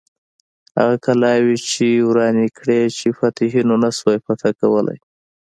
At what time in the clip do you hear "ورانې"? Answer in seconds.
2.09-2.47